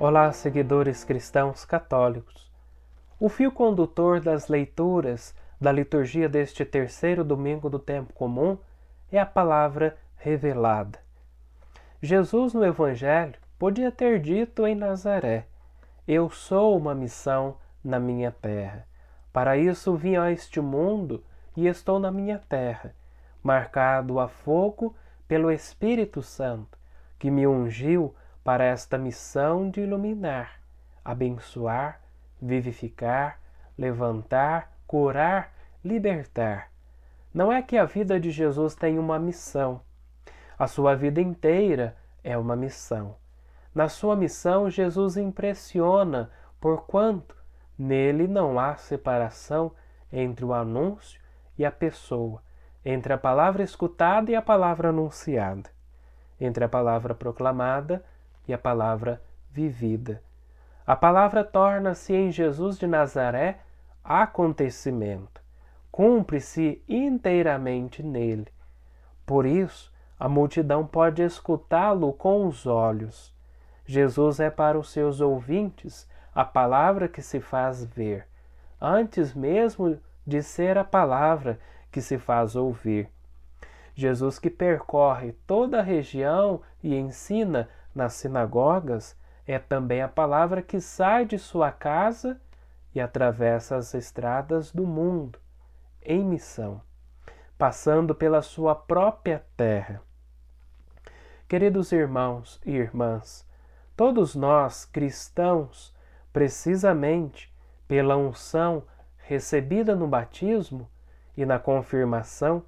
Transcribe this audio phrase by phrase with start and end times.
[0.00, 2.50] Olá, seguidores cristãos católicos.
[3.20, 8.58] O fio condutor das leituras da liturgia deste terceiro domingo do tempo comum
[9.10, 10.98] é a palavra revelada.
[12.02, 15.46] Jesus no Evangelho podia ter dito em Nazaré:
[16.06, 18.86] Eu sou uma missão na minha terra.
[19.32, 21.24] Para isso vim a este mundo
[21.56, 22.94] e estou na minha terra,
[23.42, 24.94] marcado a fogo
[25.26, 26.78] pelo Espírito Santo,
[27.18, 30.60] que me ungiu para esta missão de iluminar,
[31.04, 32.00] abençoar,
[32.40, 33.40] vivificar,
[33.76, 35.52] levantar, curar,
[35.84, 36.70] libertar.
[37.34, 39.80] Não é que a vida de Jesus tem uma missão.
[40.56, 43.16] A sua vida inteira é uma missão.
[43.74, 47.34] Na sua missão, Jesus impressiona, porquanto
[47.76, 49.72] nele não há separação
[50.12, 51.20] entre o anúncio
[51.58, 52.40] e a pessoa,
[52.84, 55.70] entre a palavra escutada e a palavra anunciada,
[56.40, 58.04] entre a palavra proclamada
[58.46, 60.22] e a palavra vivida.
[60.86, 63.58] A palavra torna-se em Jesus de Nazaré
[64.04, 65.40] acontecimento,
[65.90, 68.48] cumpre-se inteiramente nele.
[69.24, 73.34] Por isso, a multidão pode escutá-lo com os olhos.
[73.86, 78.26] Jesus é para os seus ouvintes a palavra que se faz ver,
[78.80, 81.58] antes mesmo de ser a palavra
[81.90, 83.08] que se faz ouvir.
[83.94, 89.16] Jesus que percorre toda a região e ensina nas sinagogas
[89.46, 92.40] é também a palavra que sai de sua casa
[92.94, 95.38] e atravessa as estradas do mundo
[96.02, 96.80] em missão,
[97.58, 100.02] passando pela sua própria terra.
[101.48, 103.46] Queridos irmãos e irmãs,
[103.96, 105.94] todos nós cristãos,
[106.32, 107.52] precisamente
[107.88, 108.84] pela unção
[109.16, 110.88] recebida no batismo
[111.36, 112.64] e na confirmação,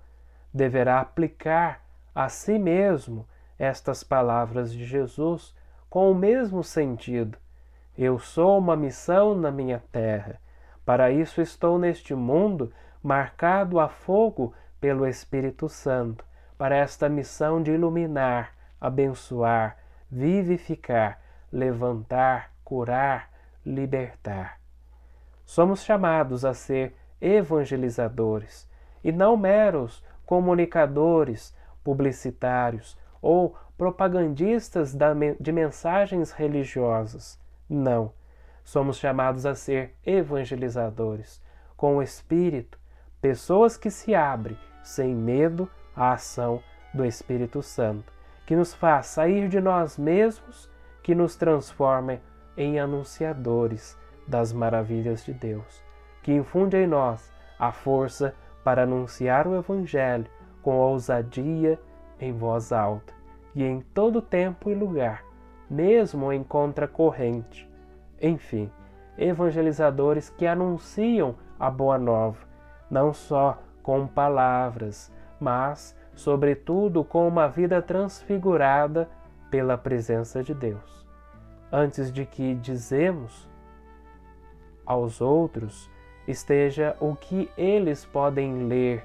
[0.53, 1.85] deverá aplicar
[2.15, 3.29] a si mesmo
[3.59, 5.55] estas palavras de Jesus
[5.89, 7.39] com o mesmo sentido.
[7.99, 10.39] Eu sou uma missão na minha terra.
[10.85, 12.71] Para isso estou neste mundo
[13.03, 16.25] marcado a fogo pelo Espírito Santo,
[16.59, 19.79] para esta missão de iluminar, abençoar,
[20.11, 21.21] vivificar,
[21.51, 23.31] levantar, curar,
[23.65, 24.61] libertar.
[25.45, 28.69] Somos chamados a ser evangelizadores
[29.03, 34.95] e não meros comunicadores, publicitários, ou propagandistas
[35.41, 37.41] de mensagens religiosas.
[37.69, 38.13] Não.
[38.65, 41.41] Somos chamados a ser evangelizadores,
[41.77, 42.79] com o Espírito,
[43.21, 46.63] pessoas que se abrem sem medo à ação
[46.93, 48.13] do Espírito Santo,
[48.47, 50.71] que nos faz sair de nós mesmos,
[51.03, 52.21] que nos transforma
[52.57, 53.97] em anunciadores
[54.27, 55.85] das maravilhas de Deus,
[56.23, 58.35] que infunde em nós a força
[58.65, 60.27] para anunciar o Evangelho
[60.63, 61.79] com ousadia
[62.19, 63.15] em voz alta
[63.55, 65.25] e em todo tempo e lugar,
[65.69, 67.69] mesmo em contracorrente.
[68.21, 68.71] Enfim,
[69.19, 72.47] evangelizadores que anunciam a boa nova,
[72.91, 79.09] não só com palavras, mas, sobretudo, com uma vida transfigurada
[79.51, 81.07] pela presença de Deus.
[81.71, 83.49] Antes de que dizemos
[84.85, 85.91] aos outros,
[86.27, 89.05] esteja o que eles podem ler,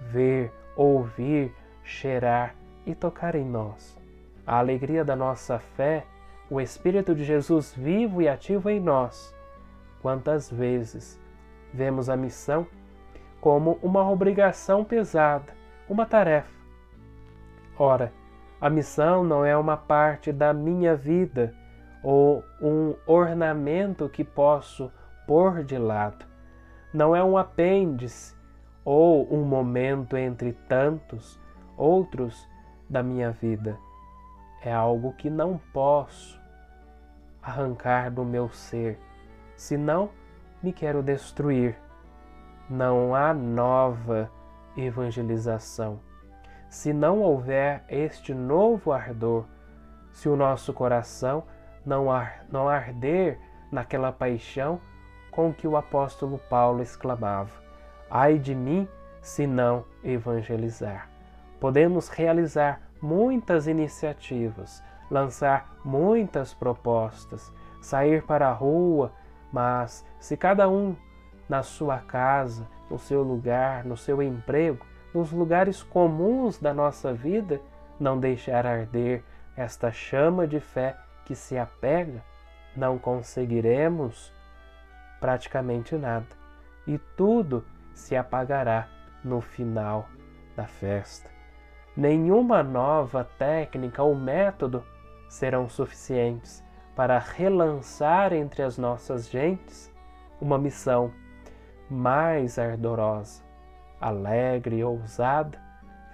[0.00, 2.54] ver, ouvir, cheirar
[2.86, 4.01] e tocar em nós.
[4.46, 6.04] A alegria da nossa fé,
[6.50, 9.34] o Espírito de Jesus vivo e ativo em nós.
[10.00, 11.20] Quantas vezes
[11.72, 12.66] vemos a missão
[13.40, 15.52] como uma obrigação pesada,
[15.88, 16.50] uma tarefa.
[17.78, 18.12] Ora,
[18.60, 21.54] a missão não é uma parte da minha vida
[22.02, 24.92] ou um ornamento que posso
[25.26, 26.24] pôr de lado.
[26.92, 28.36] Não é um apêndice
[28.84, 31.40] ou um momento entre tantos
[31.76, 32.48] outros
[32.88, 33.76] da minha vida.
[34.64, 36.40] É algo que não posso
[37.42, 38.98] arrancar do meu ser,
[39.56, 40.10] senão
[40.62, 41.76] me quero destruir.
[42.70, 44.30] Não há nova
[44.76, 46.00] evangelização.
[46.70, 49.44] Se não houver este novo ardor,
[50.12, 51.44] se o nosso coração
[51.84, 53.38] não, ar, não arder
[53.70, 54.80] naquela paixão
[55.30, 57.50] com que o apóstolo Paulo exclamava:
[58.08, 58.88] Ai de mim
[59.20, 61.12] se não evangelizar
[61.62, 69.12] podemos realizar muitas iniciativas, lançar muitas propostas, sair para a rua,
[69.52, 70.96] mas se cada um
[71.48, 77.60] na sua casa, no seu lugar, no seu emprego, nos lugares comuns da nossa vida,
[77.98, 79.22] não deixar arder
[79.56, 82.24] esta chama de fé que se apega,
[82.74, 84.32] não conseguiremos
[85.20, 86.26] praticamente nada.
[86.86, 87.64] E tudo
[87.94, 88.88] se apagará
[89.22, 90.08] no final
[90.56, 91.31] da festa.
[91.96, 94.82] Nenhuma nova técnica ou método
[95.28, 96.64] serão suficientes
[96.96, 99.92] para relançar entre as nossas gentes
[100.40, 101.12] uma missão
[101.90, 103.42] mais ardorosa,
[104.00, 105.58] alegre e ousada,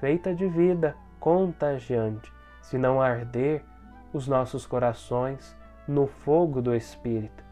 [0.00, 3.64] feita de vida contagiante, se não arder
[4.12, 7.44] os nossos corações no fogo do Espírito.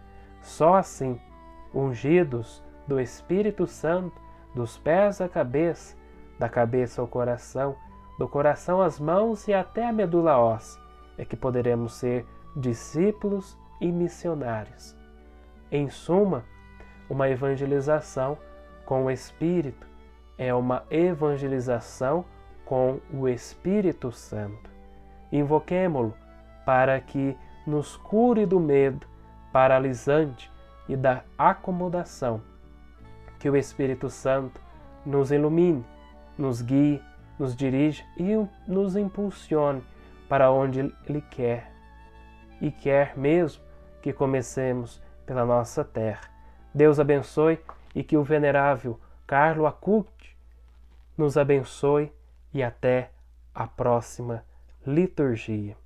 [0.43, 1.20] Só assim,
[1.75, 4.20] ungidos do Espírito Santo,
[4.55, 5.96] dos pés à cabeça,
[6.38, 7.76] da cabeça ao coração,
[8.18, 10.80] do coração às mãos e até a medula óssea,
[11.18, 14.96] é que poderemos ser discípulos e missionários.
[15.70, 16.44] Em suma,
[17.08, 18.38] uma evangelização
[18.84, 19.86] com o Espírito
[20.38, 22.24] é uma evangelização
[22.64, 24.70] com o Espírito Santo.
[25.32, 26.14] Invoquemo-lo
[26.64, 27.36] para que
[27.66, 29.06] nos cure do medo
[29.52, 30.52] paralisante
[30.88, 32.42] e da acomodação.
[33.38, 34.60] Que o Espírito Santo
[35.04, 35.84] nos ilumine,
[36.36, 37.02] nos guie,
[37.38, 38.32] nos dirija e
[38.66, 39.82] nos impulsione
[40.28, 41.70] para onde Ele quer.
[42.60, 43.62] E quer mesmo
[44.02, 46.30] que comecemos pela nossa terra.
[46.74, 47.58] Deus abençoe
[47.94, 50.36] e que o venerável Carlo Acuti
[51.16, 52.12] nos abençoe
[52.52, 53.10] e até
[53.54, 54.44] a próxima
[54.86, 55.76] liturgia.